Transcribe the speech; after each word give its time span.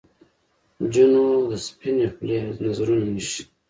نجونو 0.81 1.23
د 1.49 1.51
سپنې 1.65 2.05
خولې 2.13 2.37
نذرونه 2.63 3.07
ایښي 3.15 3.41